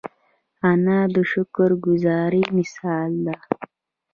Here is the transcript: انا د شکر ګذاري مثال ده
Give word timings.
انا 0.71 0.99
د 1.13 1.17
شکر 1.31 1.69
ګذاري 1.85 2.43
مثال 2.57 3.11
ده 3.25 3.35